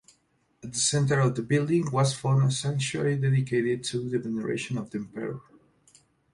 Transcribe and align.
At 0.63 0.73
the 0.73 0.79
center 0.79 1.19
of 1.19 1.35
the 1.35 1.43
building 1.43 1.91
was 1.91 2.15
found 2.15 2.41
a 2.43 2.49
sanctuary 2.49 3.17
dedicated 3.17 3.83
to 3.83 4.09
the 4.09 4.17
veneration 4.17 4.79
of 4.79 4.89
the 4.89 4.97
emperor. 4.97 5.39